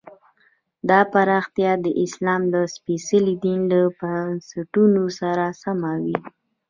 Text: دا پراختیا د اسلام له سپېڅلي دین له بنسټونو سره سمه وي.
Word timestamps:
دا 0.89 0.99
پراختیا 1.13 1.71
د 1.85 1.87
اسلام 2.03 2.41
له 2.53 2.61
سپېڅلي 2.75 3.35
دین 3.45 3.59
له 3.71 3.81
بنسټونو 3.99 5.03
سره 5.19 5.45
سمه 5.61 5.91
وي. 6.03 6.17